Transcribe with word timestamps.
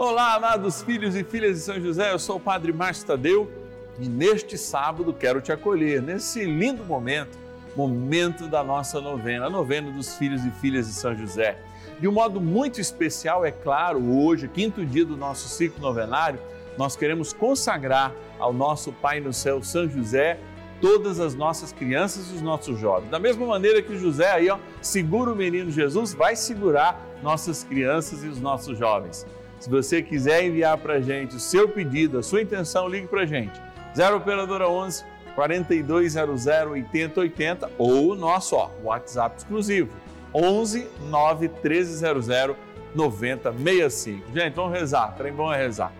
Olá, 0.00 0.34
amados 0.34 0.80
filhos 0.80 1.16
e 1.16 1.24
filhas 1.24 1.56
de 1.56 1.60
São 1.60 1.80
José, 1.80 2.12
eu 2.12 2.20
sou 2.20 2.36
o 2.36 2.40
Padre 2.40 2.72
Márcio 2.72 3.04
Tadeu 3.04 3.50
e 3.98 4.08
neste 4.08 4.56
sábado 4.56 5.12
quero 5.12 5.40
te 5.40 5.50
acolher 5.50 6.00
nesse 6.00 6.44
lindo 6.44 6.84
momento, 6.84 7.36
momento 7.74 8.46
da 8.46 8.62
nossa 8.62 9.00
novena, 9.00 9.46
a 9.46 9.50
novena 9.50 9.90
dos 9.90 10.14
filhos 10.14 10.44
e 10.44 10.52
filhas 10.52 10.86
de 10.86 10.92
São 10.92 11.16
José. 11.16 11.58
De 11.98 12.06
um 12.06 12.12
modo 12.12 12.40
muito 12.40 12.80
especial, 12.80 13.44
é 13.44 13.50
claro, 13.50 14.00
hoje, 14.16 14.46
quinto 14.46 14.86
dia 14.86 15.04
do 15.04 15.16
nosso 15.16 15.48
ciclo 15.48 15.80
novenário, 15.80 16.38
nós 16.76 16.94
queremos 16.94 17.32
consagrar 17.32 18.14
ao 18.38 18.52
nosso 18.52 18.92
Pai 18.92 19.18
no 19.18 19.32
céu, 19.32 19.64
São 19.64 19.88
José, 19.88 20.38
todas 20.80 21.18
as 21.18 21.34
nossas 21.34 21.72
crianças 21.72 22.30
e 22.30 22.36
os 22.36 22.40
nossos 22.40 22.78
jovens. 22.78 23.10
Da 23.10 23.18
mesma 23.18 23.44
maneira 23.44 23.82
que 23.82 23.98
José 23.98 24.30
aí, 24.30 24.48
ó, 24.48 24.58
segura 24.80 25.32
o 25.32 25.34
menino 25.34 25.72
Jesus, 25.72 26.14
vai 26.14 26.36
segurar 26.36 27.04
nossas 27.20 27.64
crianças 27.64 28.22
e 28.22 28.28
os 28.28 28.40
nossos 28.40 28.78
jovens. 28.78 29.26
Se 29.58 29.68
você 29.68 30.02
quiser 30.02 30.44
enviar 30.44 30.78
para 30.78 30.94
a 30.94 31.00
gente 31.00 31.36
o 31.36 31.40
seu 31.40 31.68
pedido, 31.68 32.18
a 32.18 32.22
sua 32.22 32.42
intenção, 32.42 32.88
ligue 32.88 33.08
para 33.08 33.22
a 33.22 33.26
gente. 33.26 33.60
0 33.96 34.16
Operadora 34.16 34.68
11 34.68 35.04
4200 35.34 36.46
8080 36.46 37.70
ou 37.78 38.10
o 38.10 38.14
nosso 38.14 38.56
ó, 38.56 38.70
WhatsApp 38.82 39.36
exclusivo 39.38 39.90
11 40.34 40.86
9 41.08 41.48
1300 41.48 42.56
9065. 42.94 44.32
Gente, 44.32 44.54
vamos 44.54 44.72
rezar. 44.72 45.14
Trem 45.16 45.32
bom 45.32 45.52
é 45.52 45.58
rezar. 45.58 45.92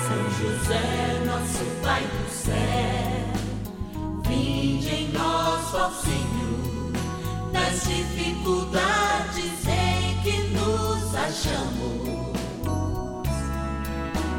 São 0.00 0.30
José, 0.38 1.24
nosso 1.26 1.64
Pai 1.82 2.02
do 2.02 2.30
céu, 2.30 2.54
vinde 4.26 4.88
em 4.88 5.12
nós, 5.12 5.74
ó 5.74 5.90
Senhor, 5.90 6.92
nas 7.52 7.84
dificuldades 7.84 9.47
achamos. 11.14 12.28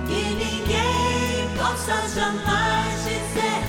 Que 0.07 0.21
ninguém 0.35 1.57
possa 1.57 2.07
jamais 2.09 3.03
dizer 3.03 3.68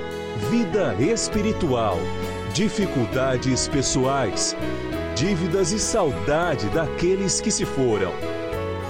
vida 0.37 0.95
espiritual, 0.95 1.97
dificuldades 2.53 3.67
pessoais, 3.67 4.55
dívidas 5.15 5.71
e 5.71 5.79
saudade 5.79 6.69
daqueles 6.69 7.41
que 7.41 7.51
se 7.51 7.65
foram. 7.65 8.11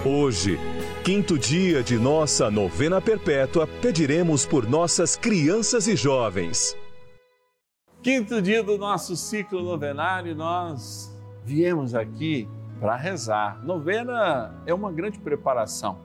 Hoje, 0.05 0.59
quinto 1.03 1.38
dia 1.38 1.83
de 1.83 1.97
nossa 1.97 2.51
novena 2.51 3.01
perpétua, 3.01 3.67
pediremos 3.81 4.45
por 4.45 4.67
nossas 4.67 5.16
crianças 5.16 5.88
e 5.88 5.95
jovens. 5.95 6.75
Quinto 8.01 8.41
dia 8.41 8.63
do 8.63 8.77
nosso 8.77 9.16
ciclo 9.16 9.61
novenário, 9.61 10.35
nós 10.35 11.11
viemos 11.43 11.93
aqui 11.93 12.47
para 12.79 12.95
rezar. 12.95 13.63
Novena 13.63 14.55
é 14.66 14.73
uma 14.73 14.91
grande 14.91 15.19
preparação. 15.19 15.99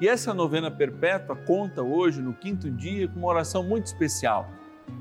E 0.00 0.08
essa 0.08 0.34
novena 0.34 0.70
perpétua 0.70 1.36
conta 1.36 1.82
hoje, 1.82 2.20
no 2.20 2.34
quinto 2.34 2.70
dia, 2.70 3.08
com 3.08 3.20
uma 3.20 3.28
oração 3.28 3.62
muito 3.62 3.86
especial 3.86 4.50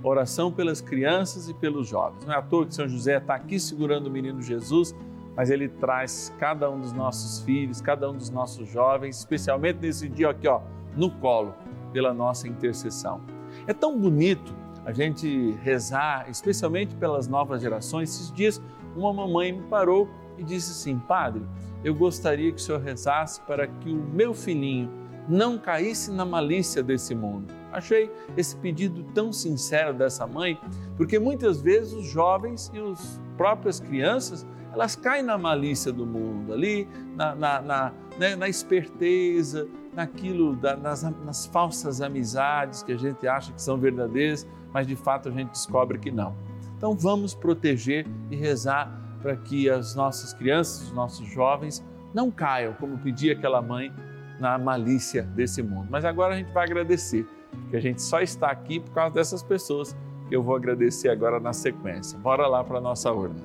oração 0.04 0.52
pelas 0.52 0.82
crianças 0.82 1.50
e 1.50 1.54
pelos 1.54 1.88
jovens. 1.88 2.26
Não 2.26 2.34
é 2.34 2.38
à 2.38 2.42
toa 2.42 2.66
que 2.66 2.76
São 2.76 2.88
José 2.88 3.18
está 3.18 3.36
aqui 3.36 3.60
segurando 3.60 4.08
o 4.08 4.12
menino 4.12 4.42
Jesus, 4.42 4.96
mas 5.36 5.50
ele 5.50 5.68
traz 5.68 6.34
cada 6.40 6.70
um 6.70 6.80
dos 6.80 6.94
nossos 6.94 7.42
filhos, 7.44 7.82
cada 7.82 8.10
um 8.10 8.16
dos 8.16 8.30
nossos 8.30 8.68
jovens, 8.70 9.18
especialmente 9.18 9.80
nesse 9.82 10.08
dia 10.08 10.30
aqui, 10.30 10.48
ó, 10.48 10.62
no 10.96 11.12
colo, 11.12 11.54
pela 11.92 12.14
nossa 12.14 12.48
intercessão. 12.48 13.22
É 13.68 13.74
tão 13.74 14.00
bonito 14.00 14.56
a 14.86 14.94
gente 14.94 15.52
rezar, 15.64 16.30
especialmente 16.30 16.96
pelas 16.96 17.28
novas 17.28 17.62
gerações. 17.62 18.10
Esses 18.10 18.32
dias, 18.32 18.62
uma 18.96 19.12
mamãe 19.12 19.52
me 19.52 19.64
parou 19.64 20.08
e 20.38 20.44
disse 20.44 20.72
assim: 20.72 21.00
Padre, 21.00 21.44
eu 21.84 21.94
gostaria 21.94 22.52
que 22.52 22.58
o 22.58 22.62
senhor 22.62 22.82
rezasse 22.82 23.42
para 23.42 23.68
que 23.68 23.90
o 23.90 23.96
meu 23.96 24.34
filhinho 24.34 24.90
não 25.28 25.58
caísse 25.58 26.12
na 26.12 26.24
malícia 26.24 26.84
desse 26.84 27.16
mundo. 27.16 27.54
Achei 27.76 28.10
esse 28.38 28.56
pedido 28.56 29.04
tão 29.14 29.34
sincero 29.34 29.94
dessa 29.94 30.26
mãe, 30.26 30.58
porque 30.96 31.20
muitas 31.20 31.60
vezes 31.62 31.92
os 31.94 32.08
jovens 32.08 32.72
e 32.74 32.80
as 32.80 33.20
próprias 33.36 33.82
crianças 33.82 34.48
elas 34.72 34.96
caem 34.96 35.24
na 35.24 35.38
malícia 35.38 35.92
do 35.92 36.06
mundo, 36.06 36.54
ali 36.54 36.88
na, 37.16 37.34
na, 37.34 37.62
na, 37.62 37.94
né, 38.20 38.36
na 38.36 38.50
esperteza, 38.50 39.68
naquilo, 39.94 40.56
da, 40.56 40.76
nas, 40.76 41.04
nas 41.04 41.46
falsas 41.46 42.02
amizades 42.02 42.84
que 42.84 42.92
a 42.92 42.98
gente 42.98 43.26
acha 43.26 43.54
que 43.54 43.62
são 43.62 43.78
verdadeiras, 43.78 44.46
mas 44.74 44.86
de 44.86 44.96
fato 44.96 45.30
a 45.30 45.32
gente 45.32 45.52
descobre 45.52 45.98
que 45.98 46.12
não. 46.12 46.36
Então 46.78 46.94
vamos 46.94 47.34
proteger 47.34 48.06
e 48.30 48.36
rezar 48.36 49.02
para 49.22 49.36
que 49.38 49.70
as 49.70 49.96
nossas 49.96 50.34
crianças, 50.34 50.84
os 50.84 50.92
nossos 50.92 51.26
jovens, 51.28 51.84
não 52.14 52.30
caiam, 52.30 52.74
como 52.74 52.98
pedia 52.98 53.34
aquela 53.34 53.62
mãe 53.62 53.94
na 54.40 54.58
malícia 54.58 55.24
desse 55.24 55.64
mundo. 55.64 55.88
Mas 55.90 56.04
agora 56.04 56.34
a 56.34 56.38
gente 56.38 56.52
vai 56.52 56.66
agradecer, 56.66 57.26
porque 57.56 57.78
a 57.78 57.82
gente 57.82 58.02
só 58.02 58.22
está 58.22 58.50
aqui 58.50 58.80
por 58.80 58.92
causa 58.92 59.16
dessas 59.16 59.42
pessoas 59.42 59.96
que 60.28 60.36
eu 60.36 60.44
vou 60.44 60.56
agradecer 60.56 61.10
agora 61.10 61.40
na 61.40 61.54
sequência. 61.54 62.18
Bora 62.18 62.48
lá 62.48 62.64
para 62.64 62.78
a 62.78 62.82
nossa 62.82 63.12
urna. 63.12 63.42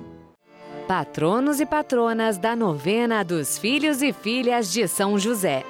Patronos 0.87 1.59
e 1.59 1.65
patronas 1.65 2.37
da 2.37 2.55
novena 2.55 3.23
dos 3.23 3.57
filhos 3.57 4.01
e 4.01 4.11
filhas 4.11 4.71
de 4.71 4.87
São 4.87 5.17
José. 5.17 5.63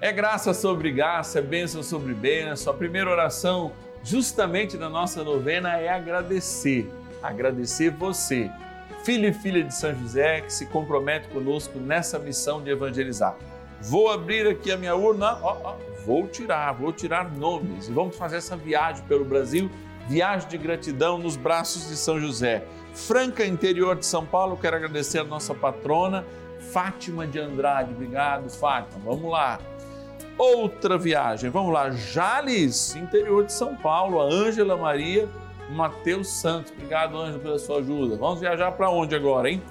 É 0.00 0.12
graça 0.12 0.52
sobre 0.52 0.90
graça, 0.90 1.38
é 1.38 1.42
bênção 1.42 1.82
sobre 1.82 2.12
bênção. 2.12 2.72
A 2.72 2.76
primeira 2.76 3.08
oração, 3.08 3.72
justamente 4.02 4.76
da 4.76 4.88
nossa 4.90 5.22
novena, 5.22 5.78
é 5.78 5.88
agradecer. 5.88 6.90
Agradecer 7.22 7.90
você, 7.90 8.50
filho 9.04 9.28
e 9.28 9.32
filha 9.32 9.62
de 9.62 9.72
São 9.72 9.94
José, 9.94 10.40
que 10.40 10.52
se 10.52 10.66
compromete 10.66 11.28
conosco 11.28 11.78
nessa 11.78 12.18
missão 12.18 12.60
de 12.60 12.70
evangelizar. 12.70 13.36
Vou 13.80 14.10
abrir 14.10 14.46
aqui 14.46 14.72
a 14.72 14.76
minha 14.76 14.94
urna, 14.94 15.38
ó, 15.40 15.56
ó, 15.62 15.76
vou 16.04 16.26
tirar, 16.26 16.72
vou 16.72 16.92
tirar 16.92 17.32
nomes 17.32 17.88
e 17.88 17.92
vamos 17.92 18.16
fazer 18.16 18.36
essa 18.36 18.56
viagem 18.56 19.04
pelo 19.04 19.24
Brasil, 19.24 19.70
viagem 20.08 20.48
de 20.48 20.58
gratidão 20.58 21.18
nos 21.18 21.36
braços 21.36 21.88
de 21.88 21.96
São 21.96 22.20
José. 22.20 22.64
Franca, 22.94 23.46
interior 23.46 23.96
de 23.96 24.04
São 24.04 24.26
Paulo, 24.26 24.56
quero 24.56 24.76
agradecer 24.76 25.20
a 25.20 25.24
nossa 25.24 25.54
patrona, 25.54 26.24
Fátima 26.72 27.26
de 27.26 27.38
Andrade. 27.38 27.92
Obrigado, 27.92 28.48
Fátima. 28.50 29.00
Vamos 29.04 29.30
lá. 29.30 29.58
Outra 30.38 30.96
viagem, 30.96 31.50
vamos 31.50 31.72
lá. 31.72 31.90
Jales, 31.90 32.94
interior 32.96 33.44
de 33.44 33.52
São 33.52 33.76
Paulo, 33.76 34.20
a 34.20 34.24
Ângela 34.24 34.76
Maria 34.76 35.28
Mateus 35.70 36.28
Santos. 36.28 36.72
Obrigado, 36.72 37.16
Ângela, 37.16 37.38
pela 37.38 37.58
sua 37.58 37.78
ajuda. 37.78 38.16
Vamos 38.16 38.40
viajar 38.40 38.72
para 38.72 38.90
onde 38.90 39.14
agora, 39.14 39.50
hein? 39.50 39.62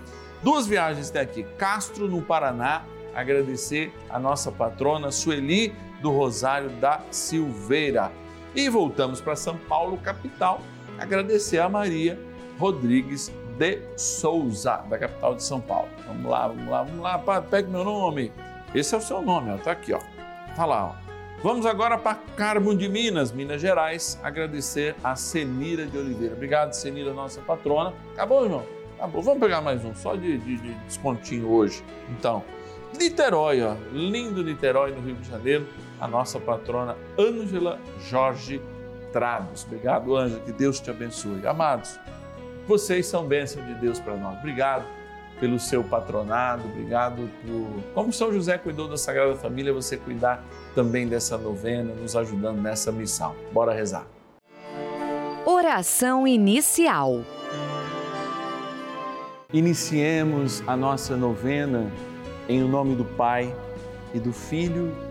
Duas 0.43 0.65
viagens 0.65 1.09
até 1.09 1.21
aqui. 1.21 1.43
Castro, 1.57 2.07
no 2.07 2.21
Paraná, 2.21 2.83
agradecer 3.13 3.93
a 4.09 4.19
nossa 4.19 4.51
patrona 4.51 5.11
Sueli 5.11 5.73
do 6.01 6.11
Rosário 6.11 6.69
da 6.69 7.01
Silveira. 7.11 8.11
E 8.53 8.67
voltamos 8.67 9.21
para 9.21 9.35
São 9.35 9.57
Paulo, 9.57 9.97
capital, 9.97 10.61
agradecer 10.99 11.59
a 11.59 11.69
Maria 11.69 12.19
Rodrigues 12.59 13.31
de 13.57 13.79
Souza, 13.95 14.77
da 14.89 14.97
capital 14.97 15.35
de 15.35 15.43
São 15.43 15.61
Paulo. 15.61 15.89
Vamos 16.07 16.29
lá, 16.29 16.47
vamos 16.47 16.69
lá, 16.69 16.83
vamos 16.83 17.01
lá, 17.01 17.41
pegue 17.41 17.69
meu 17.69 17.83
nome. 17.83 18.31
Esse 18.73 18.95
é 18.95 18.97
o 18.97 19.01
seu 19.01 19.21
nome, 19.21 19.51
ó, 19.51 19.57
tá 19.57 19.71
aqui, 19.71 19.93
ó. 19.93 19.99
Tá 20.55 20.65
lá, 20.65 20.87
ó. 20.87 21.11
Vamos 21.43 21.65
agora 21.65 21.97
para 21.97 22.19
Carmo 22.35 22.75
de 22.75 22.87
Minas, 22.87 23.31
Minas 23.31 23.59
Gerais, 23.59 24.19
agradecer 24.21 24.95
a 25.03 25.15
Senira 25.15 25.87
de 25.87 25.97
Oliveira. 25.97 26.35
Obrigado, 26.35 26.73
Senira, 26.73 27.13
nossa 27.13 27.41
patrona. 27.41 27.93
Acabou, 28.13 28.43
irmão? 28.43 28.63
Bom, 29.11 29.21
vamos 29.21 29.39
pegar 29.39 29.61
mais 29.61 29.83
um, 29.83 29.95
só 29.95 30.15
de, 30.15 30.37
de, 30.37 30.57
de 30.57 30.73
descontinho 30.85 31.49
hoje. 31.49 31.83
Então, 32.09 32.43
Niterói, 32.99 33.63
ó, 33.63 33.75
lindo 33.91 34.43
Niterói, 34.43 34.91
no 34.91 35.01
Rio 35.01 35.15
de 35.15 35.27
Janeiro, 35.27 35.67
a 36.01 36.07
nossa 36.07 36.39
patrona 36.39 36.97
Ângela 37.17 37.79
Jorge 38.09 38.59
Trados. 39.13 39.63
Obrigado, 39.65 40.15
Ângela, 40.17 40.41
que 40.41 40.51
Deus 40.51 40.79
te 40.79 40.89
abençoe. 40.89 41.45
Amados, 41.45 41.99
vocês 42.67 43.05
são 43.05 43.25
bênção 43.27 43.63
de 43.63 43.75
Deus 43.75 43.99
para 43.99 44.15
nós. 44.15 44.39
Obrigado 44.39 44.83
pelo 45.39 45.59
seu 45.59 45.83
patronado, 45.83 46.63
obrigado 46.65 47.29
por. 47.41 47.93
Como 47.93 48.11
São 48.11 48.33
José 48.33 48.57
cuidou 48.57 48.87
da 48.87 48.97
Sagrada 48.97 49.35
Família, 49.35 49.71
você 49.71 49.95
cuidar 49.95 50.43
também 50.73 51.07
dessa 51.07 51.37
novena, 51.37 51.93
nos 51.93 52.15
ajudando 52.15 52.59
nessa 52.59 52.91
missão. 52.91 53.35
Bora 53.51 53.73
rezar. 53.73 54.05
Oração 55.45 56.27
inicial. 56.27 57.21
Iniciemos 59.53 60.63
a 60.65 60.77
nossa 60.77 61.17
novena 61.17 61.91
em 62.47 62.61
nome 62.61 62.95
do 62.95 63.03
Pai 63.03 63.53
e 64.13 64.19
do 64.19 64.31
Filho 64.31 65.10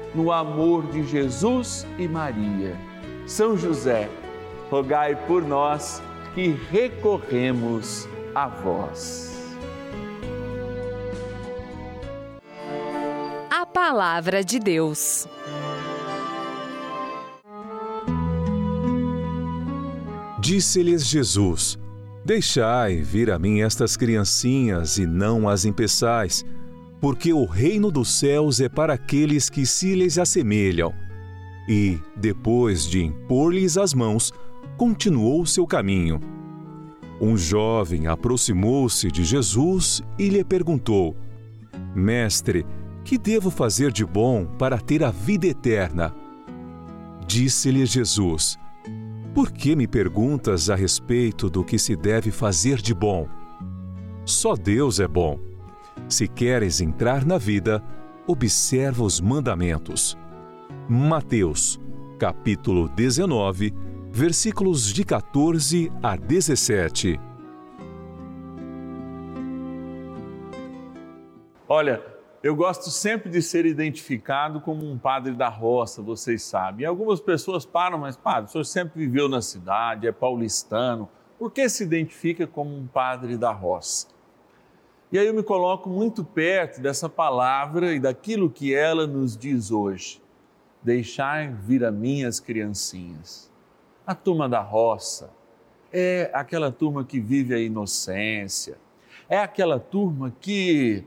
no 0.13 0.31
amor 0.31 0.87
de 0.87 1.03
Jesus 1.03 1.85
e 1.97 2.07
Maria. 2.07 2.75
São 3.25 3.57
José, 3.57 4.09
rogai 4.69 5.15
por 5.27 5.43
nós 5.43 6.01
que 6.33 6.49
recorremos 6.69 8.07
a 8.33 8.47
vós. 8.47 9.31
A 13.49 13.65
Palavra 13.65 14.43
de 14.43 14.59
Deus. 14.59 15.27
Disse-lhes 20.39 21.05
Jesus: 21.05 21.77
Deixai 22.25 23.01
vir 23.01 23.29
a 23.31 23.39
mim 23.39 23.61
estas 23.61 23.95
criancinhas 23.97 24.97
e 24.97 25.05
não 25.05 25.47
as 25.47 25.65
impeçais 25.65 26.45
porque 27.01 27.33
o 27.33 27.45
reino 27.45 27.91
dos 27.91 28.19
céus 28.19 28.61
é 28.61 28.69
para 28.69 28.93
aqueles 28.93 29.49
que 29.49 29.65
se 29.65 29.95
lhes 29.95 30.19
assemelham. 30.19 30.93
E, 31.67 31.99
depois 32.15 32.87
de 32.87 33.03
impor-lhes 33.03 33.75
as 33.75 33.91
mãos, 33.91 34.31
continuou 34.77 35.43
seu 35.45 35.65
caminho. 35.65 36.21
Um 37.19 37.35
jovem 37.35 38.05
aproximou-se 38.05 39.11
de 39.11 39.23
Jesus 39.23 40.03
e 40.17 40.29
lhe 40.29 40.43
perguntou: 40.43 41.15
Mestre, 41.95 42.65
que 43.03 43.17
devo 43.17 43.49
fazer 43.49 43.91
de 43.91 44.05
bom 44.05 44.45
para 44.45 44.77
ter 44.77 45.03
a 45.03 45.09
vida 45.09 45.47
eterna? 45.47 46.15
Disse-lhe 47.27 47.85
Jesus: 47.85 48.59
Por 49.33 49.51
que 49.51 49.75
me 49.75 49.87
perguntas 49.87 50.69
a 50.69 50.75
respeito 50.75 51.49
do 51.49 51.63
que 51.63 51.79
se 51.79 51.95
deve 51.95 52.29
fazer 52.29 52.77
de 52.77 52.93
bom? 52.93 53.27
Só 54.23 54.55
Deus 54.55 54.99
é 54.99 55.07
bom. 55.07 55.50
Se 56.09 56.27
queres 56.27 56.81
entrar 56.81 57.25
na 57.25 57.37
vida, 57.37 57.83
observa 58.27 59.03
os 59.03 59.19
mandamentos. 59.19 60.17
Mateus, 60.87 61.79
capítulo 62.19 62.89
19, 62.89 63.73
versículos 64.11 64.91
de 64.93 65.05
14 65.05 65.91
a 66.03 66.15
17. 66.15 67.19
Olha, 71.67 72.03
eu 72.43 72.55
gosto 72.55 72.89
sempre 72.89 73.29
de 73.29 73.41
ser 73.41 73.65
identificado 73.65 74.59
como 74.59 74.83
um 74.83 74.97
padre 74.97 75.33
da 75.33 75.47
roça, 75.47 76.01
vocês 76.01 76.41
sabem. 76.41 76.83
E 76.83 76.85
algumas 76.85 77.21
pessoas 77.21 77.65
param, 77.65 77.99
mas 77.99 78.17
padre, 78.17 78.49
o 78.49 78.51
senhor 78.51 78.63
sempre 78.65 79.05
viveu 79.05 79.29
na 79.29 79.41
cidade, 79.41 80.07
é 80.07 80.11
paulistano. 80.11 81.07
Por 81.39 81.51
que 81.51 81.69
se 81.69 81.83
identifica 81.83 82.45
como 82.45 82.75
um 82.75 82.87
padre 82.87 83.37
da 83.37 83.51
roça? 83.51 84.07
E 85.11 85.19
aí 85.19 85.27
eu 85.27 85.33
me 85.33 85.43
coloco 85.43 85.89
muito 85.89 86.23
perto 86.23 86.79
dessa 86.79 87.09
palavra 87.09 87.93
e 87.93 87.99
daquilo 87.99 88.49
que 88.49 88.73
ela 88.73 89.05
nos 89.05 89.35
diz 89.35 89.69
hoje. 89.69 90.21
Deixar 90.81 91.51
vir 91.51 91.83
a 91.83 91.91
mim 91.91 92.23
as 92.23 92.39
criancinhas. 92.39 93.51
A 94.07 94.15
turma 94.15 94.47
da 94.47 94.61
roça 94.61 95.29
é 95.91 96.31
aquela 96.33 96.71
turma 96.71 97.03
que 97.03 97.19
vive 97.19 97.53
a 97.53 97.59
inocência, 97.59 98.77
é 99.27 99.37
aquela 99.37 99.77
turma 99.77 100.33
que 100.39 101.03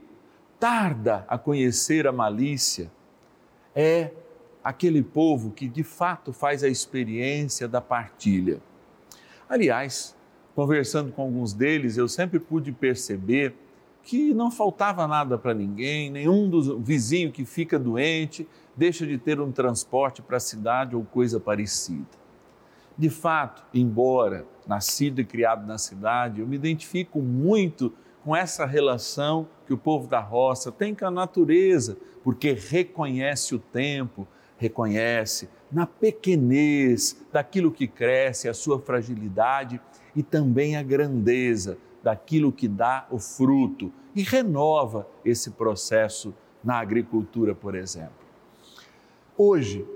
tarda 0.61 1.25
a 1.27 1.39
conhecer 1.39 2.07
a 2.07 2.13
malícia, 2.13 2.93
é 3.75 4.11
aquele 4.63 5.03
povo 5.03 5.51
que 5.51 5.67
de 5.67 5.83
fato 5.83 6.31
faz 6.31 6.63
a 6.63 6.69
experiência 6.69 7.67
da 7.67 7.81
partilha. 7.81 8.61
Aliás, 9.49 10.15
conversando 10.55 11.11
com 11.11 11.23
alguns 11.23 11.55
deles, 11.55 11.97
eu 11.97 12.07
sempre 12.07 12.39
pude 12.39 12.71
perceber 12.71 13.63
que 14.05 14.35
não 14.35 14.51
faltava 14.51 15.09
nada 15.09 15.39
para 15.39 15.55
ninguém, 15.55 16.11
nenhum 16.11 16.49
dos 16.49 16.69
vizinho 16.87 17.33
que 17.33 17.45
fica 17.45 17.79
doente 17.79 18.47
deixa 18.77 19.07
de 19.07 19.17
ter 19.17 19.41
um 19.41 19.51
transporte 19.51 20.21
para 20.21 20.37
a 20.37 20.41
cidade 20.41 20.95
ou 20.95 21.05
coisa 21.05 21.41
parecida. 21.41 22.07
De 22.97 23.09
fato, 23.09 23.65
embora 23.73 24.47
nascido 24.67 25.21
e 25.21 25.25
criado 25.25 25.67
na 25.67 25.79
cidade, 25.79 26.41
eu 26.41 26.47
me 26.47 26.57
identifico 26.57 27.21
muito 27.21 27.93
com 28.23 28.37
essa 28.37 28.67
relação 28.67 29.49
que 29.67 29.73
o 29.73 29.79
povo 29.79 30.07
da 30.07 30.21
roça 30.21 30.71
tem 30.71 30.95
com 30.95 31.07
a 31.07 31.11
natureza, 31.11 31.97
porque 32.23 32.53
reconhece 32.53 33.55
o 33.55 33.59
tempo, 33.59 34.29
reconhece 34.57 35.49
na 35.71 35.87
pequenez 35.87 37.25
daquilo 37.33 37.73
que 37.73 37.87
cresce, 37.87 38.49
a 38.49 38.55
sua 38.55 38.79
fragilidade 38.79 39.81
e 40.15 40.23
também 40.23 40.77
a 40.77 40.83
grandeza 40.83 41.77
daquilo 42.05 42.53
que 42.53 42.69
dá 42.69 43.07
o 43.11 43.19
fruto 43.19 43.91
e 44.15 44.23
renova 44.23 45.09
esse 45.25 45.53
processo 45.53 46.35
na 46.63 46.79
agricultura, 46.79 47.55
por 47.55 47.75
exemplo. 47.75 48.13
Hoje, 49.37 49.87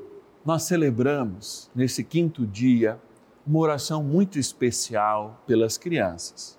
nós 0.45 0.63
celebramos, 0.63 1.71
nesse 1.75 2.03
quinto 2.03 2.47
dia, 2.47 2.99
uma 3.47 3.59
oração 3.59 4.03
muito 4.03 4.39
especial 4.39 5.43
pelas 5.47 5.77
crianças. 5.77 6.59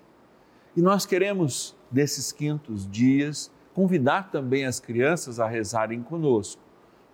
E 0.76 0.80
nós 0.80 1.04
queremos, 1.04 1.76
desses 1.90 2.30
quintos 2.30 2.88
dias, 2.88 3.50
convidar 3.74 4.30
também 4.30 4.64
as 4.64 4.78
crianças 4.78 5.40
a 5.40 5.48
rezarem 5.48 6.00
conosco. 6.00 6.62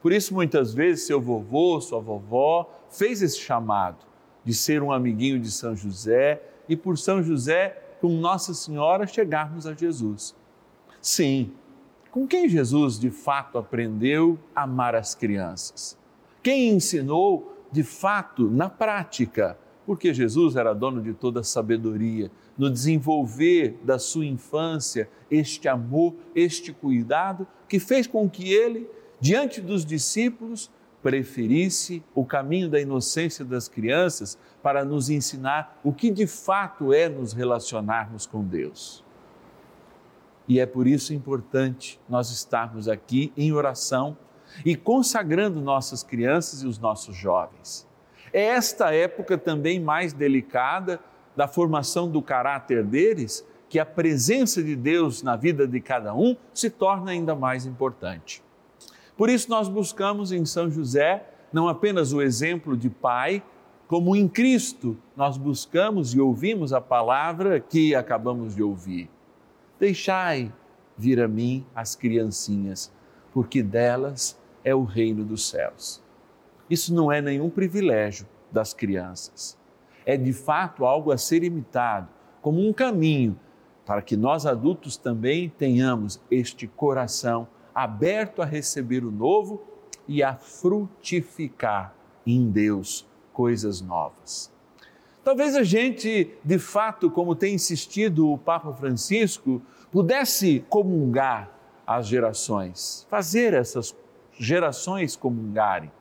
Por 0.02 0.12
isso, 0.12 0.35
muitas 0.35 0.75
vezes, 0.75 1.07
seu 1.07 1.21
vovô, 1.21 1.81
sua 1.81 2.00
vovó 2.00 2.71
fez 2.90 3.23
esse 3.23 3.38
chamado 3.38 4.05
de 4.45 4.52
ser 4.52 4.83
um 4.83 4.93
amiguinho 4.93 5.40
de 5.40 5.50
São 5.50 5.75
José 5.75 6.43
e, 6.69 6.76
por 6.76 6.99
São 6.99 7.23
José, 7.23 7.86
com 8.06 8.20
Nossa 8.20 8.54
Senhora, 8.54 9.04
chegarmos 9.04 9.66
a 9.66 9.75
Jesus. 9.75 10.32
Sim, 11.02 11.50
com 12.12 12.25
quem 12.25 12.48
Jesus 12.48 13.00
de 13.00 13.10
fato 13.10 13.58
aprendeu 13.58 14.38
a 14.54 14.62
amar 14.62 14.94
as 14.94 15.12
crianças? 15.12 15.98
Quem 16.40 16.68
ensinou 16.68 17.52
de 17.72 17.82
fato 17.82 18.48
na 18.48 18.70
prática? 18.70 19.58
Porque 19.84 20.14
Jesus 20.14 20.54
era 20.54 20.72
dono 20.72 21.02
de 21.02 21.14
toda 21.14 21.40
a 21.40 21.42
sabedoria, 21.42 22.30
no 22.56 22.70
desenvolver 22.70 23.76
da 23.82 23.98
sua 23.98 24.25
infância 24.25 25.10
este 25.28 25.66
amor, 25.66 26.14
este 26.32 26.72
cuidado, 26.72 27.44
que 27.68 27.80
fez 27.80 28.06
com 28.06 28.30
que 28.30 28.52
ele, 28.52 28.88
diante 29.20 29.60
dos 29.60 29.84
discípulos, 29.84 30.70
preferisse 31.06 32.02
o 32.16 32.25
caminho 32.25 32.68
da 32.68 32.80
inocência 32.80 33.44
das 33.44 33.68
crianças 33.68 34.36
para 34.60 34.84
nos 34.84 35.08
ensinar 35.08 35.78
o 35.84 35.92
que 35.92 36.10
de 36.10 36.26
fato 36.26 36.92
é 36.92 37.08
nos 37.08 37.32
relacionarmos 37.32 38.26
com 38.26 38.42
Deus. 38.42 39.04
E 40.48 40.58
é 40.58 40.66
por 40.66 40.84
isso 40.84 41.14
importante 41.14 42.00
nós 42.08 42.32
estarmos 42.32 42.88
aqui 42.88 43.32
em 43.36 43.52
oração 43.52 44.18
e 44.64 44.75
consagrando 44.75 45.60
nossas 45.60 46.02
crianças 46.02 46.62
e 46.62 46.66
os 46.66 46.76
nossos 46.76 47.14
jovens. 47.14 47.86
É 48.32 48.42
esta 48.42 48.92
época 48.92 49.38
também 49.38 49.78
mais 49.78 50.12
delicada 50.12 50.98
da 51.36 51.46
formação 51.46 52.10
do 52.10 52.20
caráter 52.20 52.82
deles 52.82 53.46
que 53.68 53.78
a 53.78 53.86
presença 53.86 54.60
de 54.60 54.75
Deus 54.75 55.22
na 55.22 55.36
vida 55.36 55.68
de 55.68 55.80
cada 55.80 56.12
um 56.12 56.36
se 56.52 56.68
torna 56.68 57.12
ainda 57.12 57.36
mais 57.36 57.64
importante. 57.64 58.44
Por 59.16 59.30
isso, 59.30 59.49
nós 59.49 59.68
buscamos 59.68 60.32
em 60.32 60.44
São 60.44 60.70
José 60.70 61.25
não 61.52 61.68
apenas 61.68 62.12
o 62.12 62.20
exemplo 62.20 62.76
de 62.76 62.90
pai, 62.90 63.42
como 63.88 64.16
em 64.16 64.28
Cristo 64.28 64.96
nós 65.16 65.37
buscamos 65.38 66.12
e 66.12 66.20
ouvimos 66.20 66.73
a 66.73 66.80
palavra 66.80 67.61
que 67.61 67.94
acabamos 67.94 68.54
de 68.54 68.62
ouvir. 68.62 69.08
Deixai 69.78 70.52
vir 70.99 71.20
a 71.20 71.28
mim 71.28 71.64
as 71.75 71.94
criancinhas, 71.94 72.92
porque 73.32 73.62
delas 73.62 74.38
é 74.64 74.75
o 74.75 74.85
reino 74.85 75.25
dos 75.25 75.49
céus. 75.49 76.02
Isso 76.68 76.92
não 76.92 77.12
é 77.12 77.23
nenhum 77.23 77.49
privilégio 77.49 78.26
das 78.50 78.75
crianças. 78.75 79.56
É 80.04 80.16
de 80.16 80.32
fato 80.32 80.85
algo 80.85 81.12
a 81.12 81.18
ser 81.18 81.44
imitado, 81.44 82.08
como 82.42 82.66
um 82.66 82.73
caminho 82.73 83.38
para 83.85 84.02
que 84.02 84.16
nós 84.16 84.46
adultos 84.46 84.96
também 84.96 85.49
tenhamos 85.49 86.20
este 86.28 86.66
coração 86.66 87.46
aberto 87.76 88.40
a 88.40 88.47
receber 88.47 89.04
o 89.04 89.11
novo 89.11 89.62
e 90.09 90.23
a 90.23 90.35
frutificar 90.35 91.95
em 92.26 92.50
Deus 92.50 93.06
coisas 93.35 93.83
novas. 93.83 94.50
Talvez 95.23 95.54
a 95.54 95.62
gente, 95.62 96.33
de 96.42 96.59
fato, 96.59 97.11
como 97.11 97.37
tem 97.37 97.54
insistido 97.54 98.33
o 98.33 98.38
Papa 98.38 98.73
Francisco, 98.73 99.61
pudesse 99.92 100.64
comungar 100.71 101.52
as 101.87 102.06
gerações, 102.06 103.06
fazer 103.11 103.52
essas 103.52 103.95
gerações 104.38 105.14
comungarem, 105.14 105.92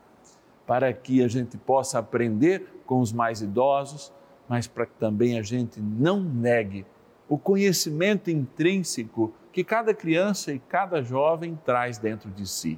para 0.65 0.94
que 0.94 1.22
a 1.22 1.27
gente 1.27 1.58
possa 1.58 2.00
aprender 2.00 2.84
com 2.86 3.01
os 3.01 3.12
mais 3.12 3.41
idosos, 3.41 4.13
mas 4.48 4.65
para 4.65 4.86
que 4.86 4.94
também 4.98 5.38
a 5.38 5.44
gente 5.44 5.82
não 5.82 6.22
negue 6.22 6.86
o 7.27 7.38
conhecimento 7.38 8.32
intrínseco 8.32 9.34
que 9.55 9.63
cada 9.63 9.93
criança 9.93 10.51
e 10.51 10.59
cada 10.59 11.01
jovem 11.01 11.57
traz 11.63 11.97
dentro 11.97 12.29
de 12.29 12.45
si. 12.45 12.77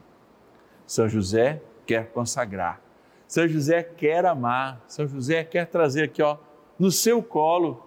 São 0.86 1.10
José 1.10 1.60
quer 1.88 2.12
consagrar, 2.12 2.80
São 3.28 3.48
José 3.48 3.82
quer 3.82 4.24
amar, 4.28 4.84
São 4.88 5.08
José 5.08 5.44
quer 5.44 5.66
trazer 5.66 6.04
aqui, 6.04 6.22
ó, 6.22 6.38
no 6.78 6.92
seu 6.92 7.24
colo, 7.24 7.84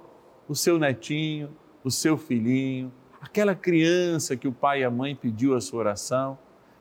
o 0.48 0.56
seu 0.56 0.76
netinho, 0.76 1.56
o 1.84 1.90
seu 1.90 2.18
filhinho, 2.18 2.92
aquela 3.20 3.54
criança 3.54 4.36
que 4.36 4.48
o 4.48 4.52
pai 4.52 4.80
e 4.80 4.84
a 4.84 4.90
mãe 4.90 5.14
pediu 5.14 5.54
a 5.54 5.60
sua 5.60 5.78
oração. 5.78 6.36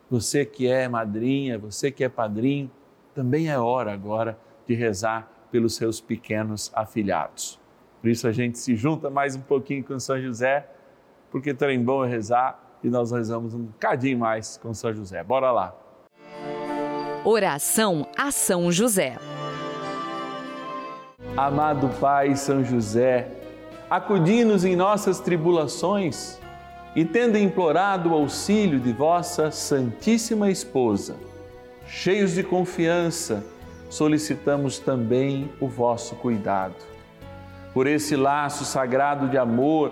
Você 0.09 0.43
que 0.43 0.67
é 0.67 0.87
madrinha, 0.87 1.59
você 1.59 1.91
que 1.91 2.03
é 2.03 2.09
padrinho, 2.09 2.71
também 3.13 3.49
é 3.49 3.59
hora 3.59 3.93
agora 3.93 4.35
de 4.65 4.73
rezar 4.73 5.31
pelos 5.51 5.75
seus 5.75 6.01
pequenos 6.01 6.71
afilhados. 6.73 7.59
Por 8.01 8.09
isso 8.09 8.27
a 8.27 8.31
gente 8.31 8.57
se 8.57 8.75
junta 8.75 9.11
mais 9.11 9.35
um 9.35 9.41
pouquinho 9.41 9.83
com 9.83 9.99
São 9.99 10.19
José 10.19 10.67
porque 11.31 11.53
trem 11.53 11.83
bom 11.83 12.03
é 12.03 12.07
rezar 12.07 12.59
e 12.83 12.89
nós 12.89 13.11
rezamos 13.11 13.53
um 13.53 13.67
cadinho 13.79 14.19
mais 14.19 14.57
com 14.57 14.73
São 14.73 14.93
José. 14.93 15.23
Bora 15.23 15.51
lá. 15.51 15.75
Oração 17.23 18.07
a 18.17 18.31
São 18.31 18.71
José. 18.71 19.17
Amado 21.35 21.89
Pai 21.99 22.35
São 22.35 22.63
José, 22.63 23.29
acudi-nos 23.89 24.65
em 24.65 24.75
nossas 24.75 25.19
tribulações 25.19 26.39
e 26.95 27.05
tendo 27.05 27.37
implorado 27.37 28.09
o 28.09 28.13
auxílio 28.13 28.79
de 28.79 28.91
vossa 28.91 29.51
Santíssima 29.51 30.49
Esposa, 30.49 31.15
cheios 31.87 32.33
de 32.33 32.43
confiança, 32.43 33.43
solicitamos 33.89 34.79
também 34.79 35.49
o 35.59 35.67
vosso 35.67 36.15
cuidado. 36.15 36.75
Por 37.73 37.85
esse 37.85 38.15
laço 38.15 38.65
sagrado 38.65 39.27
de 39.27 39.37
amor, 39.37 39.91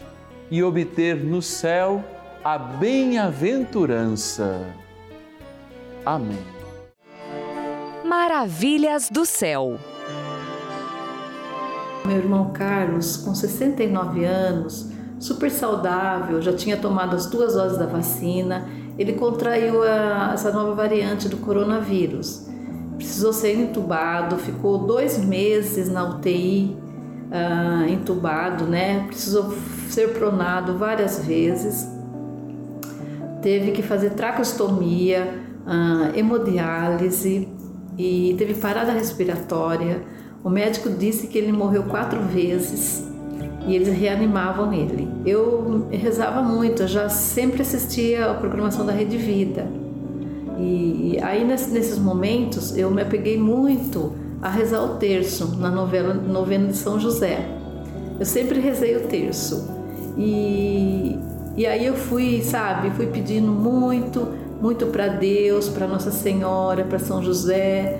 e 0.51 0.61
obter 0.61 1.23
no 1.23 1.41
céu 1.41 2.03
a 2.43 2.57
bem-aventurança. 2.57 4.65
Amém. 6.05 6.43
Maravilhas 8.03 9.09
do 9.09 9.25
céu. 9.25 9.79
Meu 12.05 12.17
irmão 12.17 12.51
Carlos, 12.51 13.15
com 13.15 13.33
69 13.33 14.25
anos, 14.25 14.91
super 15.19 15.49
saudável, 15.49 16.41
já 16.41 16.51
tinha 16.51 16.75
tomado 16.75 17.15
as 17.15 17.27
duas 17.27 17.53
doses 17.53 17.77
da 17.77 17.85
vacina, 17.85 18.67
ele 18.97 19.13
contraiu 19.13 19.81
a, 19.83 20.31
essa 20.33 20.51
nova 20.51 20.73
variante 20.73 21.29
do 21.29 21.37
coronavírus. 21.37 22.49
Precisou 22.97 23.31
ser 23.31 23.55
entubado, 23.55 24.35
ficou 24.37 24.79
dois 24.79 25.17
meses 25.23 25.89
na 25.89 26.03
UTI, 26.03 26.75
uh, 27.31 27.87
entubado, 27.87 28.65
né? 28.65 29.05
Precisou 29.07 29.55
ser 29.91 30.13
pronado 30.13 30.77
várias 30.77 31.25
vezes, 31.25 31.87
teve 33.41 33.71
que 33.71 33.81
fazer 33.81 34.11
tracostomia, 34.11 35.41
uh, 35.65 36.17
hemodiálise 36.17 37.47
e 37.97 38.35
teve 38.37 38.53
parada 38.55 38.91
respiratória. 38.91 40.01
O 40.43 40.49
médico 40.49 40.89
disse 40.89 41.27
que 41.27 41.37
ele 41.37 41.51
morreu 41.51 41.83
quatro 41.83 42.21
vezes 42.21 43.07
e 43.67 43.75
eles 43.75 43.89
reanimavam 43.89 44.73
ele. 44.73 45.07
Eu 45.25 45.87
rezava 45.91 46.41
muito, 46.41 46.83
eu 46.83 46.87
já 46.87 47.09
sempre 47.09 47.61
assistia 47.61 48.31
a 48.31 48.33
programação 48.33 48.85
da 48.85 48.91
Rede 48.91 49.17
Vida. 49.17 49.67
E 50.57 51.17
aí 51.21 51.43
nesses 51.43 51.97
momentos 51.97 52.77
eu 52.77 52.89
me 52.91 53.01
apeguei 53.01 53.37
muito 53.37 54.13
a 54.41 54.49
rezar 54.49 54.83
o 54.83 54.97
terço 54.97 55.57
na 55.57 55.69
novela, 55.69 56.13
novena 56.13 56.67
de 56.67 56.77
São 56.77 56.99
José. 56.99 57.47
Eu 58.19 58.25
sempre 58.25 58.59
rezei 58.59 58.95
o 58.97 59.01
terço. 59.01 59.80
E, 60.17 61.17
e 61.55 61.65
aí 61.65 61.85
eu 61.85 61.95
fui, 61.95 62.41
sabe, 62.41 62.91
fui 62.91 63.07
pedindo 63.07 63.51
muito, 63.51 64.27
muito 64.61 64.87
para 64.87 65.07
Deus, 65.07 65.69
para 65.69 65.87
Nossa 65.87 66.11
Senhora, 66.11 66.83
para 66.83 66.99
São 66.99 67.23
José, 67.23 67.99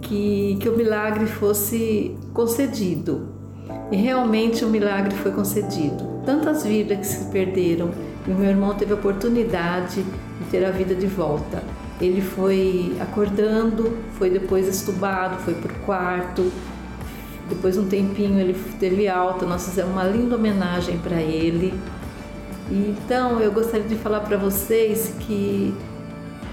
que, 0.00 0.56
que 0.60 0.68
o 0.68 0.76
milagre 0.76 1.26
fosse 1.26 2.16
concedido. 2.32 3.28
E 3.90 3.96
realmente 3.96 4.64
o 4.64 4.68
milagre 4.68 5.14
foi 5.16 5.30
concedido. 5.32 6.04
Tantas 6.24 6.64
vidas 6.64 6.98
que 6.98 7.06
se 7.06 7.30
perderam 7.30 7.90
e 8.26 8.30
meu 8.30 8.48
irmão 8.48 8.74
teve 8.74 8.92
a 8.92 8.96
oportunidade 8.96 10.02
de 10.02 10.44
ter 10.50 10.64
a 10.64 10.70
vida 10.70 10.94
de 10.94 11.06
volta. 11.06 11.62
Ele 12.00 12.20
foi 12.20 12.96
acordando, 13.00 13.96
foi 14.14 14.28
depois 14.28 14.66
estubado, 14.66 15.36
foi 15.38 15.54
o 15.54 15.84
quarto. 15.84 16.50
Depois 17.48 17.74
de 17.74 17.80
um 17.80 17.88
tempinho 17.88 18.40
ele 18.40 18.54
teve 18.78 19.08
alta, 19.08 19.46
nós 19.46 19.64
fizemos 19.64 19.92
uma 19.92 20.04
linda 20.04 20.36
homenagem 20.36 20.98
para 20.98 21.20
ele. 21.20 21.72
Então 22.70 23.40
eu 23.40 23.52
gostaria 23.52 23.86
de 23.86 23.94
falar 23.94 24.20
para 24.20 24.36
vocês 24.36 25.14
que, 25.20 25.72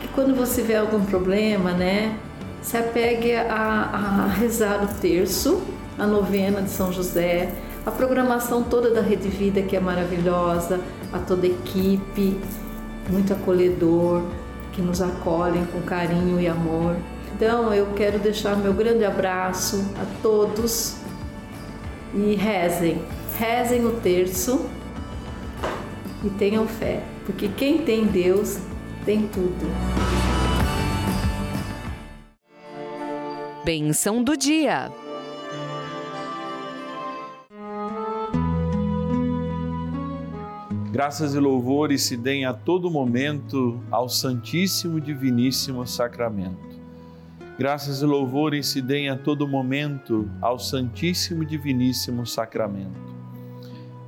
que 0.01 0.07
quando 0.09 0.35
você 0.35 0.61
vê 0.61 0.75
algum 0.75 1.03
problema, 1.03 1.71
né, 1.71 2.15
se 2.61 2.77
apegue 2.77 3.33
a, 3.35 3.47
a 3.49 4.27
rezar 4.27 4.83
o 4.83 4.87
terço, 5.01 5.63
a 5.97 6.05
novena 6.05 6.61
de 6.61 6.69
São 6.69 6.93
José, 6.93 7.51
a 7.85 7.91
programação 7.91 8.63
toda 8.63 8.91
da 8.91 9.01
Rede 9.01 9.27
Vida 9.27 9.61
que 9.61 9.75
é 9.75 9.79
maravilhosa, 9.79 10.79
a 11.11 11.19
toda 11.19 11.47
a 11.47 11.49
equipe, 11.49 12.39
muito 13.09 13.33
acolhedor, 13.33 14.21
que 14.71 14.81
nos 14.81 15.01
acolhem 15.01 15.65
com 15.65 15.81
carinho 15.81 16.39
e 16.39 16.47
amor. 16.47 16.95
Então 17.35 17.73
eu 17.73 17.93
quero 17.93 18.19
deixar 18.19 18.55
meu 18.55 18.73
grande 18.73 19.03
abraço 19.03 19.83
a 19.99 20.21
todos 20.21 20.97
e 22.13 22.35
rezem, 22.35 23.01
rezem 23.37 23.85
o 23.85 23.99
terço 24.01 24.69
e 26.23 26.29
tenham 26.29 26.67
fé, 26.67 27.03
porque 27.25 27.47
quem 27.47 27.79
tem 27.79 28.05
Deus 28.05 28.59
tem 29.03 29.27
tudo. 29.27 29.65
Benção 33.65 34.23
do 34.23 34.37
dia. 34.37 34.91
Graças 40.91 41.33
e 41.33 41.39
louvores 41.39 42.03
se 42.03 42.15
deem 42.15 42.45
a 42.45 42.53
todo 42.53 42.91
momento 42.91 43.81
ao 43.89 44.07
Santíssimo 44.07 44.99
e 44.99 45.01
Diviníssimo 45.01 45.87
Sacramento. 45.87 46.72
Graças 47.57 48.01
e 48.01 48.05
louvores 48.05 48.65
se 48.65 48.81
deem 48.81 49.09
a 49.09 49.15
todo 49.15 49.47
momento 49.47 50.27
ao 50.41 50.57
Santíssimo 50.57 51.43
e 51.43 51.45
Diviníssimo 51.45 52.25
Sacramento. 52.25 53.13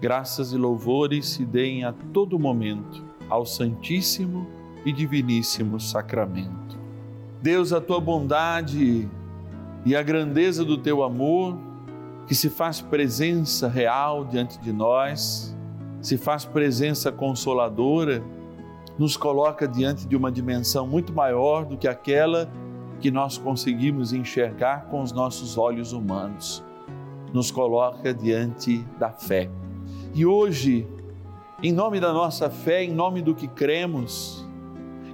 Graças 0.01 0.51
e 0.51 0.57
louvores 0.57 1.27
se 1.27 1.45
deem 1.45 1.83
a 1.83 1.93
todo 2.11 2.39
momento 2.39 3.05
ao 3.29 3.45
Santíssimo 3.45 4.47
e 4.83 4.91
Diviníssimo 4.91 5.79
Sacramento. 5.79 6.75
Deus, 7.39 7.71
a 7.71 7.79
tua 7.79 7.99
bondade 7.99 9.07
e 9.85 9.95
a 9.95 10.01
grandeza 10.01 10.65
do 10.65 10.79
teu 10.79 11.03
amor, 11.03 11.55
que 12.25 12.33
se 12.33 12.49
faz 12.49 12.81
presença 12.81 13.67
real 13.67 14.25
diante 14.25 14.59
de 14.59 14.73
nós, 14.73 15.55
se 16.01 16.17
faz 16.17 16.45
presença 16.45 17.11
consoladora, 17.11 18.23
nos 18.97 19.15
coloca 19.15 19.67
diante 19.67 20.07
de 20.07 20.15
uma 20.15 20.31
dimensão 20.31 20.87
muito 20.87 21.13
maior 21.13 21.63
do 21.63 21.77
que 21.77 21.87
aquela 21.87 22.45
que 22.45 22.64
nós 23.11 23.37
conseguimos 23.37 24.13
enxergar 24.13 24.85
com 24.85 25.01
os 25.01 25.11
nossos 25.11 25.57
olhos 25.57 25.93
humanos. 25.93 26.63
Nos 27.33 27.51
coloca 27.51 28.13
diante 28.13 28.79
da 28.99 29.11
fé. 29.11 29.49
E 30.13 30.25
hoje, 30.25 30.87
em 31.61 31.71
nome 31.71 31.99
da 31.99 32.13
nossa 32.13 32.49
fé, 32.49 32.83
em 32.83 32.93
nome 32.93 33.21
do 33.21 33.35
que 33.35 33.47
cremos, 33.47 34.47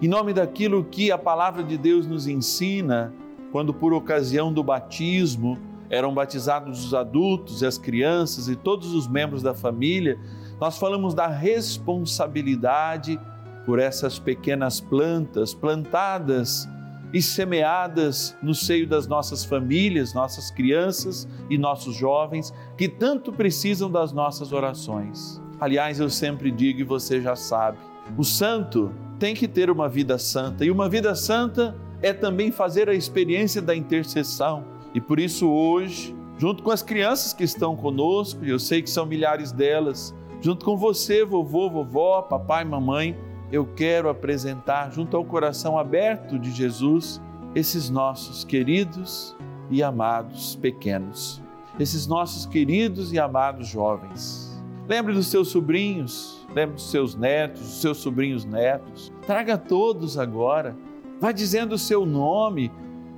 em 0.01 0.07
nome 0.07 0.33
daquilo 0.33 0.83
que 0.83 1.11
a 1.11 1.17
palavra 1.17 1.63
de 1.63 1.77
Deus 1.77 2.05
nos 2.07 2.27
ensina, 2.27 3.13
quando 3.51 3.73
por 3.73 3.93
ocasião 3.93 4.51
do 4.51 4.63
batismo 4.63 5.57
eram 5.89 6.13
batizados 6.13 6.85
os 6.85 6.93
adultos 6.93 7.63
as 7.63 7.77
crianças 7.77 8.47
e 8.47 8.55
todos 8.55 8.93
os 8.93 9.07
membros 9.07 9.43
da 9.43 9.53
família, 9.53 10.17
nós 10.59 10.77
falamos 10.77 11.13
da 11.13 11.27
responsabilidade 11.27 13.19
por 13.65 13.79
essas 13.79 14.17
pequenas 14.17 14.79
plantas 14.79 15.53
plantadas 15.53 16.67
e 17.13 17.21
semeadas 17.21 18.35
no 18.41 18.53
seio 18.53 18.87
das 18.87 19.07
nossas 19.07 19.43
famílias, 19.43 20.13
nossas 20.13 20.49
crianças 20.49 21.27
e 21.49 21.57
nossos 21.57 21.95
jovens 21.95 22.53
que 22.77 22.87
tanto 22.87 23.31
precisam 23.31 23.91
das 23.91 24.11
nossas 24.11 24.51
orações. 24.53 25.41
Aliás, 25.59 25.99
eu 25.99 26.09
sempre 26.09 26.51
digo 26.51 26.79
e 26.79 26.83
você 26.83 27.21
já 27.21 27.35
sabe, 27.35 27.77
o 28.17 28.23
santo 28.23 28.91
tem 29.19 29.35
que 29.35 29.47
ter 29.47 29.69
uma 29.69 29.87
vida 29.87 30.17
santa 30.17 30.65
e 30.65 30.71
uma 30.71 30.89
vida 30.89 31.13
santa 31.15 31.75
é 32.01 32.11
também 32.11 32.51
fazer 32.51 32.89
a 32.89 32.93
experiência 32.93 33.61
da 33.61 33.75
intercessão. 33.75 34.63
E 34.93 34.99
por 34.99 35.19
isso 35.19 35.47
hoje, 35.47 36.15
junto 36.37 36.63
com 36.63 36.71
as 36.71 36.81
crianças 36.81 37.31
que 37.31 37.43
estão 37.43 37.75
conosco, 37.75 38.43
eu 38.43 38.57
sei 38.57 38.81
que 38.81 38.89
são 38.89 39.05
milhares 39.05 39.51
delas, 39.51 40.13
Junto 40.41 40.65
com 40.65 40.75
você, 40.75 41.23
vovô, 41.23 41.69
vovó, 41.69 42.23
papai, 42.23 42.65
mamãe, 42.65 43.15
eu 43.51 43.65
quero 43.65 44.09
apresentar, 44.09 44.91
junto 44.91 45.17
ao 45.17 45.25
coração 45.25 45.77
aberto 45.77 46.39
de 46.39 46.51
Jesus, 46.51 47.21
esses 47.53 47.89
nossos 47.89 48.43
queridos 48.43 49.35
e 49.69 49.83
amados 49.83 50.55
pequenos, 50.55 51.41
esses 51.79 52.07
nossos 52.07 52.45
queridos 52.45 53.11
e 53.11 53.19
amados 53.19 53.67
jovens. 53.67 54.49
Lembre 54.87 55.13
dos 55.13 55.27
seus 55.27 55.49
sobrinhos, 55.49 56.45
lembre 56.53 56.75
dos 56.75 56.89
seus 56.89 57.15
netos, 57.15 57.61
dos 57.61 57.81
seus 57.81 57.97
sobrinhos 57.97 58.45
netos. 58.45 59.11
Traga 59.25 59.57
todos 59.57 60.17
agora. 60.17 60.75
Vai 61.19 61.33
dizendo 61.33 61.75
o 61.75 61.77
seu 61.77 62.05
nome, 62.05 62.71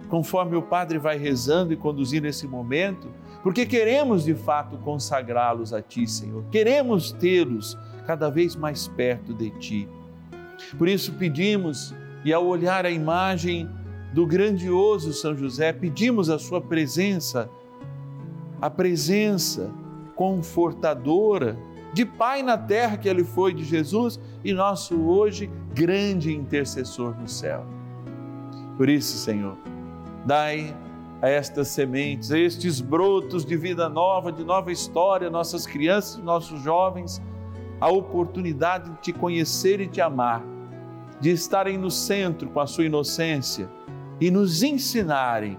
conforme 0.09 0.55
o 0.55 0.61
Padre 0.61 0.97
vai 0.97 1.17
rezando 1.17 1.73
e 1.73 1.77
conduzindo 1.77 2.27
esse 2.27 2.47
momento 2.47 3.09
porque 3.43 3.65
queremos 3.65 4.23
de 4.23 4.33
fato 4.33 4.77
consagrá-los 4.77 5.73
a 5.73 5.81
Ti, 5.81 6.07
Senhor. 6.07 6.45
Queremos 6.49 7.11
tê-los 7.11 7.77
cada 8.07 8.29
vez 8.29 8.55
mais 8.55 8.87
perto 8.87 9.33
de 9.33 9.49
Ti. 9.59 9.89
Por 10.77 10.87
isso 10.87 11.13
pedimos, 11.13 11.93
e 12.23 12.33
ao 12.33 12.45
olhar 12.45 12.85
a 12.85 12.91
imagem 12.91 13.69
do 14.13 14.25
grandioso 14.25 15.11
São 15.13 15.35
José, 15.35 15.73
pedimos 15.73 16.29
a 16.29 16.37
Sua 16.37 16.61
presença, 16.61 17.49
a 18.61 18.69
presença 18.69 19.71
confortadora 20.15 21.57
de 21.93 22.05
Pai 22.05 22.41
na 22.41 22.57
terra 22.57 22.97
que 22.97 23.09
Ele 23.09 23.23
foi 23.23 23.53
de 23.53 23.63
Jesus 23.63 24.19
e 24.43 24.53
nosso 24.53 24.99
hoje 25.01 25.49
grande 25.73 26.33
intercessor 26.33 27.15
no 27.19 27.27
céu. 27.27 27.65
Por 28.77 28.89
isso, 28.89 29.17
Senhor, 29.17 29.57
dai 30.25 30.75
a 31.21 31.29
estas 31.29 31.69
sementes, 31.69 32.31
a 32.31 32.37
estes 32.37 32.81
brotos 32.81 33.45
de 33.45 33.55
vida 33.55 33.87
nova, 33.87 34.31
de 34.31 34.43
nova 34.43 34.71
história, 34.71 35.29
nossas 35.29 35.65
crianças, 35.65 36.17
nossos 36.17 36.61
jovens, 36.61 37.21
a 37.79 37.89
oportunidade 37.89 38.89
de 38.91 38.97
te 38.97 39.13
conhecer 39.13 39.79
e 39.79 39.87
te 39.87 40.01
amar, 40.01 40.43
de 41.19 41.29
estarem 41.31 41.77
no 41.77 41.91
centro 41.91 42.49
com 42.49 42.59
a 42.59 42.67
sua 42.67 42.85
inocência 42.85 43.69
e 44.19 44.29
nos 44.31 44.63
ensinarem 44.63 45.57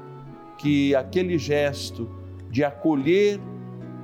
que 0.58 0.94
aquele 0.94 1.38
gesto 1.38 2.08
de 2.50 2.64
acolher 2.64 3.40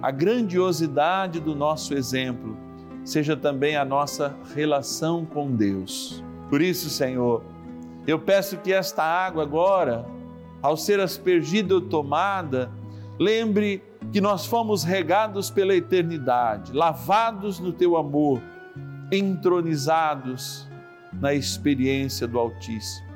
a 0.03 0.11
grandiosidade 0.11 1.41
do 1.41 1.55
nosso 1.55 1.95
exemplo 1.95 2.57
seja 3.05 3.37
também 3.37 3.77
a 3.77 3.85
nossa 3.85 4.37
relação 4.55 5.25
com 5.25 5.55
Deus. 5.55 6.23
Por 6.49 6.61
isso, 6.61 6.91
Senhor, 6.91 7.43
eu 8.07 8.19
peço 8.19 8.57
que 8.59 8.73
esta 8.73 9.03
água 9.03 9.43
agora 9.43 10.07
ao 10.63 10.77
ser 10.77 11.01
aspergida 11.01 11.75
ou 11.75 11.81
tomada, 11.81 12.71
lembre 13.21 13.83
que 14.11 14.19
nós 14.19 14.47
fomos 14.47 14.83
regados 14.83 15.51
pela 15.51 15.77
eternidade, 15.77 16.73
lavados 16.73 17.61
no 17.61 17.71
teu 17.71 17.99
amor, 17.99 18.41
entronizados 19.13 20.67
na 21.13 21.35
experiência 21.35 22.27
do 22.27 22.39
Altíssimo. 22.39 23.11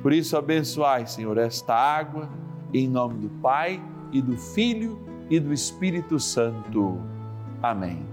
Por 0.00 0.14
isso, 0.14 0.34
abençoai, 0.34 1.06
Senhor, 1.06 1.36
esta 1.36 1.74
água, 1.74 2.30
em 2.72 2.88
nome 2.88 3.18
do 3.18 3.28
Pai 3.42 3.82
e 4.12 4.22
do 4.22 4.38
Filho 4.38 4.98
e 5.28 5.38
do 5.38 5.52
Espírito 5.52 6.18
Santo. 6.18 6.98
Amém. 7.62 8.06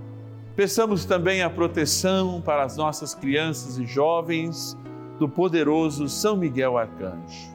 Peçamos 0.54 1.06
também 1.06 1.42
a 1.42 1.50
proteção 1.50 2.42
para 2.42 2.64
as 2.64 2.76
nossas 2.76 3.14
crianças 3.16 3.78
e 3.78 3.86
jovens 3.86 4.78
do 5.18 5.30
poderoso 5.30 6.10
São 6.10 6.36
Miguel 6.36 6.78
Arcanjo. 6.78 7.55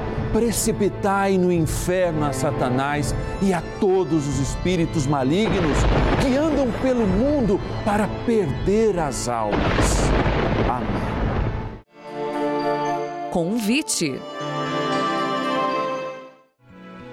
precipitai 0.31 1.37
no 1.37 1.51
inferno 1.51 2.25
a 2.25 2.33
Satanás 2.33 3.13
e 3.41 3.53
a 3.53 3.61
todos 3.79 4.27
os 4.27 4.39
espíritos 4.39 5.05
malignos 5.05 5.77
que 6.21 6.35
andam 6.35 6.71
pelo 6.81 7.05
mundo 7.05 7.59
para 7.83 8.07
perder 8.25 8.99
as 8.99 9.27
almas. 9.27 10.09
Amém. 10.69 11.01
Convite. 13.31 14.19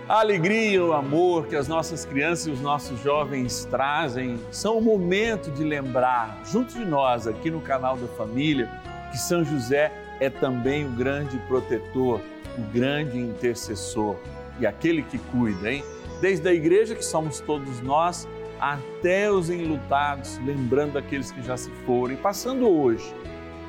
A 0.09 0.20
alegria 0.20 0.70
e 0.70 0.81
o 0.81 0.94
amor 0.94 1.48
que 1.48 1.54
as 1.54 1.68
nossas 1.68 2.07
crianças 2.07 2.46
e 2.46 2.50
os 2.50 2.62
nossos 2.62 2.98
jovens 3.02 3.66
trazem 3.66 4.40
são 4.50 4.78
o 4.78 4.81
momento 4.81 5.50
de 5.50 5.62
lembrar, 5.62 6.40
junto 6.50 6.72
de 6.72 6.85
nós, 6.85 7.26
aqui 7.26 7.50
no 7.50 7.61
canal 7.61 7.94
da 7.94 8.09
família, 8.09 8.70
que 9.11 9.18
São 9.18 9.44
José 9.44 9.92
é 10.18 10.31
também 10.31 10.87
o 10.87 10.90
grande 10.90 11.37
protetor, 11.46 12.20
o 12.59 12.73
grande 12.73 13.18
intercessor 13.18 14.16
e 14.59 14.66
aquele 14.66 15.03
que 15.03 15.18
cuida, 15.18 15.73
hein? 15.73 15.85
Desde 16.21 16.49
a 16.49 16.53
igreja, 16.53 16.94
que 16.94 17.05
somos 17.05 17.40
todos 17.40 17.81
nós, 17.81 18.27
até 18.61 19.31
os 19.31 19.49
enlutados, 19.49 20.38
lembrando 20.44 20.99
aqueles 20.99 21.31
que 21.31 21.40
já 21.42 21.57
se 21.57 21.71
foram 21.87 22.14
e 22.14 22.16
passando 22.16 22.68
hoje 22.68 23.14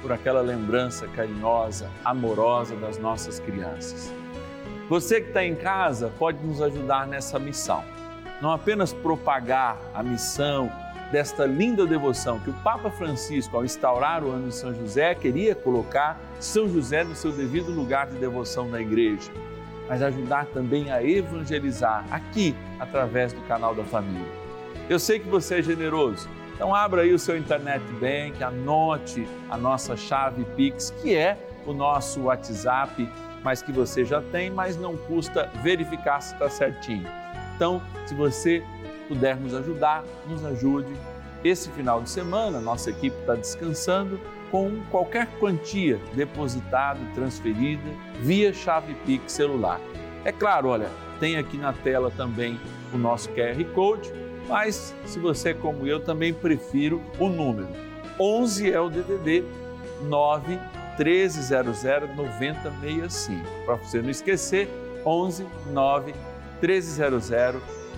por 0.01 0.11
aquela 0.11 0.41
lembrança 0.41 1.07
carinhosa, 1.09 1.89
amorosa 2.03 2.75
das 2.75 2.97
nossas 2.97 3.39
crianças. 3.39 4.11
Você 4.89 5.21
que 5.21 5.27
está 5.27 5.45
em 5.45 5.53
casa 5.53 6.11
pode 6.17 6.43
nos 6.43 6.61
ajudar 6.61 7.05
nessa 7.05 7.37
missão. 7.37 7.83
Não 8.41 8.51
apenas 8.51 8.93
propagar 8.93 9.77
a 9.93 10.01
missão 10.01 10.71
desta 11.11 11.45
linda 11.45 11.85
devoção 11.85 12.39
que 12.39 12.49
o 12.49 12.53
Papa 12.63 12.89
Francisco, 12.89 13.57
ao 13.57 13.65
instaurar 13.65 14.23
o 14.23 14.31
ano 14.31 14.49
de 14.49 14.55
São 14.55 14.73
José, 14.73 15.15
queria 15.15 15.55
colocar 15.55 16.19
São 16.39 16.67
José 16.67 17.03
no 17.03 17.15
seu 17.15 17.31
devido 17.31 17.71
lugar 17.71 18.07
de 18.07 18.17
devoção 18.17 18.67
na 18.67 18.79
igreja, 18.79 19.31
mas 19.87 20.01
ajudar 20.01 20.45
também 20.47 20.91
a 20.91 21.03
evangelizar 21.03 22.05
aqui 22.11 22.55
através 22.79 23.33
do 23.33 23.41
canal 23.41 23.73
da 23.73 23.83
família. 23.83 24.27
Eu 24.87 24.99
sei 24.99 25.19
que 25.19 25.27
você 25.27 25.59
é 25.59 25.61
generoso, 25.61 26.29
então 26.53 26.75
abra 26.75 27.01
aí 27.01 27.13
o 27.13 27.19
seu 27.19 27.37
internet 27.37 27.83
bank, 27.93 28.43
anote 28.43 29.27
a 29.49 29.57
nossa 29.57 29.95
chave 29.95 30.45
Pix, 30.55 30.91
que 31.01 31.15
é 31.15 31.37
o 31.65 31.73
nosso 31.73 32.23
WhatsApp 32.23 33.07
mas 33.43 33.61
que 33.61 33.71
você 33.71 34.05
já 34.05 34.21
tem, 34.21 34.49
mas 34.49 34.77
não 34.77 34.97
custa 34.97 35.49
verificar 35.61 36.21
se 36.21 36.33
está 36.33 36.49
certinho. 36.49 37.07
Então, 37.55 37.81
se 38.05 38.13
você 38.13 38.63
puder 39.09 39.35
nos 39.35 39.53
ajudar, 39.53 40.05
nos 40.27 40.45
ajude. 40.45 40.93
Esse 41.43 41.69
final 41.71 42.01
de 42.01 42.09
semana, 42.09 42.61
nossa 42.61 42.91
equipe 42.91 43.17
está 43.19 43.33
descansando 43.33 44.19
com 44.51 44.79
qualquer 44.89 45.27
quantia 45.39 45.99
depositada, 46.13 46.99
transferida 47.13 47.89
via 48.21 48.53
chave 48.53 48.93
Pix 49.05 49.33
celular. 49.33 49.79
É 50.23 50.31
claro, 50.31 50.69
olha, 50.69 50.89
tem 51.19 51.37
aqui 51.37 51.57
na 51.57 51.73
tela 51.73 52.11
também 52.11 52.59
o 52.93 52.97
nosso 52.97 53.29
QR 53.29 53.63
Code, 53.73 54.11
mas 54.47 54.95
se 55.05 55.19
você, 55.19 55.53
como 55.53 55.87
eu, 55.87 55.99
também 55.99 56.33
prefiro 56.33 57.01
o 57.19 57.27
número. 57.29 57.67
11 58.19 58.71
é 58.71 58.79
o 58.79 58.89
DDD 58.89 59.45
9 60.03 60.59
1300 60.97 61.83
9065. 62.15 63.45
Para 63.65 63.75
você 63.75 64.01
não 64.01 64.09
esquecer, 64.09 64.67
11 65.05 65.47
9 65.71 66.13
1300 66.61 67.29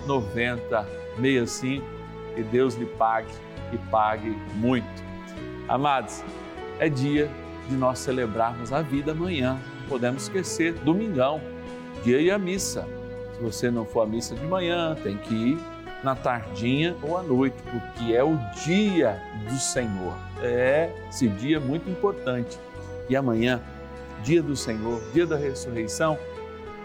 9065. 0.06 1.01
Que 1.18 2.42
Deus 2.42 2.74
lhe 2.74 2.86
pague 2.86 3.32
e 3.72 3.78
pague 3.90 4.36
muito. 4.54 5.02
Amados, 5.68 6.22
é 6.78 6.88
dia 6.88 7.30
de 7.68 7.76
nós 7.76 7.98
celebrarmos 7.98 8.72
a 8.72 8.82
vida 8.82 9.12
amanhã. 9.12 9.58
Podemos 9.88 10.24
esquecer, 10.24 10.74
domingão, 10.74 11.40
dia 12.02 12.20
e 12.20 12.30
a 12.30 12.38
missa. 12.38 12.86
Se 13.34 13.42
você 13.42 13.70
não 13.70 13.84
for 13.84 14.02
à 14.02 14.06
missa 14.06 14.34
de 14.34 14.44
manhã, 14.46 14.96
tem 15.02 15.16
que 15.16 15.34
ir 15.34 15.58
na 16.02 16.14
tardinha 16.14 16.96
ou 17.02 17.16
à 17.16 17.22
noite, 17.22 17.56
porque 17.70 18.12
é 18.12 18.24
o 18.24 18.36
dia 18.64 19.20
do 19.48 19.56
Senhor. 19.58 20.14
É 20.42 20.90
esse 21.08 21.28
dia 21.28 21.60
muito 21.60 21.88
importante 21.88 22.58
e 23.08 23.16
amanhã, 23.16 23.60
dia 24.22 24.42
do 24.42 24.56
Senhor, 24.56 25.00
dia 25.12 25.26
da 25.26 25.36
ressurreição, 25.36 26.18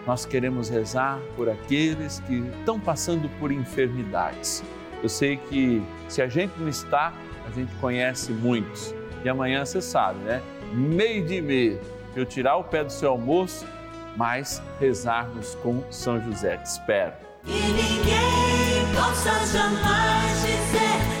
nós 0.08 0.24
queremos 0.24 0.70
rezar 0.70 1.20
por 1.36 1.50
aqueles 1.50 2.18
que 2.20 2.38
estão 2.60 2.80
passando 2.80 3.28
por 3.38 3.52
enfermidades. 3.52 4.64
Eu 5.02 5.08
sei 5.10 5.36
que 5.36 5.82
se 6.08 6.22
a 6.22 6.26
gente 6.26 6.58
não 6.58 6.66
está, 6.66 7.12
a 7.46 7.50
gente 7.50 7.74
conhece 7.74 8.32
muitos. 8.32 8.94
E 9.22 9.28
amanhã 9.28 9.66
você 9.66 9.82
sabe, 9.82 10.18
né? 10.20 10.40
Meio 10.72 11.26
de 11.26 11.42
meia, 11.42 11.78
eu 12.16 12.24
tirar 12.24 12.56
o 12.56 12.64
pé 12.64 12.82
do 12.84 12.90
seu 12.90 13.10
almoço, 13.10 13.66
mas 14.16 14.62
rezarmos 14.80 15.54
com 15.56 15.82
São 15.90 16.18
José. 16.22 16.56
Te 16.56 16.64
espero. 16.64 17.12
E 17.44 17.50
ninguém 17.50 18.94
possa 18.96 19.44
jamais 19.44 20.40
dizer 20.40 21.17